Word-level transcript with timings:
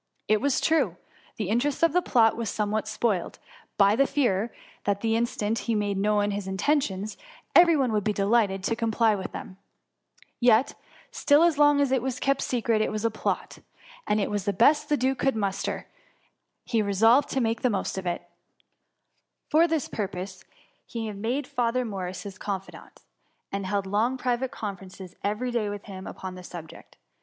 It 0.27 0.41
was 0.41 0.59
true, 0.59 0.97
the 1.37 1.49
interest 1.49 1.83
of 1.83 1.93
the 1.93 2.01
plot 2.01 2.35
was 2.35 2.49
somewhat 2.49 2.87
spoiled, 2.87 3.37
by 3.77 3.95
the 3.95 4.07
fear 4.07 4.51
that 4.85 5.01
the 5.01 5.15
in 5.15 5.27
stant 5.27 5.59
he 5.69 5.75
made 5.75 5.95
known 5.99 6.31
his 6.31 6.47
intentions, 6.47 7.17
every 7.55 7.77
one 7.77 7.91
would 7.91 8.03
be 8.03 8.11
delighted 8.11 8.63
to 8.63 8.75
comply 8.75 9.13
with 9.13 9.31
them: 9.31 9.57
yet 10.39 10.73
still, 11.11 11.43
as 11.43 11.59
long 11.59 11.79
as 11.79 11.91
it 11.91 12.01
was 12.01 12.19
kept 12.19 12.41
secret, 12.41 12.81
it 12.81 12.91
was 12.91 13.05
a 13.05 13.11
plot, 13.11 13.59
and 14.07 14.19
as 14.19 14.23
it 14.23 14.31
was 14.31 14.45
the 14.45 14.53
best 14.53 14.89
the 14.89 14.97
duke 14.97 15.19
could 15.19 15.35
muster, 15.35 15.85
he 16.65 16.81
resolved 16.81 17.29
to 17.29 17.39
make 17.39 17.61
the 17.61 17.69
most 17.69 17.95
of 17.95 18.07
it 18.07 18.27
For 19.51 19.67
this 19.67 19.87
purpose 19.87 20.43
he 20.83 21.11
made 21.11 21.45
Father 21.45 21.85
Morris 21.85 22.23
his 22.23 22.39
confidant, 22.39 23.03
and 23.51 23.67
held 23.67 23.85
long 23.85 24.17
private 24.17 24.49
conferences 24.49 25.15
every 25.23 25.51
day 25.51 25.69
with 25.69 25.83
him 25.83 26.07
upon 26.07 26.33
the 26.33 26.41
subject. 26.41 26.97